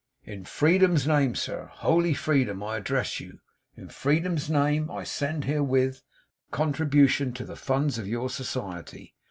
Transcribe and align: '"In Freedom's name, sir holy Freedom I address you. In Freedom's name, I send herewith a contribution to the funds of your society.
'"In 0.23 0.45
Freedom's 0.45 1.05
name, 1.07 1.35
sir 1.35 1.69
holy 1.71 2.15
Freedom 2.15 2.63
I 2.63 2.77
address 2.77 3.19
you. 3.19 3.39
In 3.77 3.87
Freedom's 3.89 4.49
name, 4.49 4.89
I 4.89 5.03
send 5.03 5.43
herewith 5.43 6.01
a 6.47 6.51
contribution 6.51 7.33
to 7.33 7.45
the 7.45 7.55
funds 7.55 7.99
of 7.99 8.07
your 8.07 8.27
society. 8.31 9.13